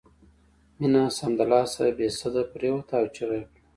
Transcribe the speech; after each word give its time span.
مينه 0.79 1.01
سمدلاسه 1.17 1.83
بې 1.97 2.07
سده 2.19 2.43
پرېوته 2.53 2.93
او 2.99 3.05
چيغه 3.15 3.35
یې 3.39 3.45
کړه 3.51 3.59